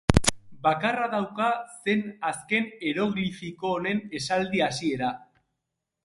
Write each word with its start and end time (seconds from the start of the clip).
Bakarra 0.67 1.09
dauka 1.09 1.49
zen 1.89 2.01
azken 2.29 2.65
eroglifiko 2.91 3.73
honen 3.75 4.01
esaldi 4.21 4.63
hasiera. 4.69 5.11